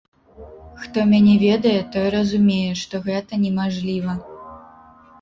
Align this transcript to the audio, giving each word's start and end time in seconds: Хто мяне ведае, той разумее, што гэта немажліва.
Хто 0.85 1.03
мяне 1.11 1.35
ведае, 1.43 1.75
той 1.97 2.09
разумее, 2.17 2.73
што 2.83 3.05
гэта 3.07 3.43
немажліва. 3.47 4.21